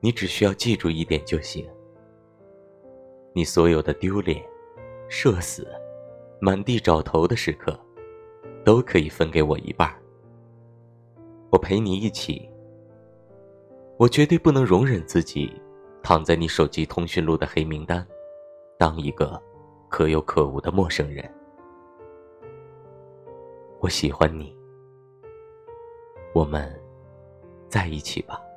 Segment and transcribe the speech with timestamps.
[0.00, 1.68] 你只需要记住一点就行。
[3.32, 4.42] 你所有的丢脸
[5.08, 5.66] 社死
[6.40, 7.78] 满地找头的时刻
[8.64, 9.92] 都可以分给我一半
[11.50, 12.48] 我陪你一起。
[13.96, 15.52] 我绝对不能容忍自己
[16.02, 18.06] 躺在你手机通讯录的黑名单
[18.78, 19.40] 当一个
[19.88, 21.28] 可有可无的陌生人。
[23.80, 24.56] 我喜欢你。
[26.32, 26.72] 我们
[27.68, 28.47] 在一起吧。